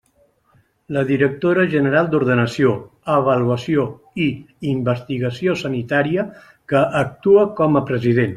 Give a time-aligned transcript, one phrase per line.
[0.95, 2.71] La directora general d'Ordenació,
[3.17, 3.85] Avaluació
[4.25, 4.27] i
[4.73, 6.27] Investigació Sanitària,
[6.73, 8.29] que actua com a president.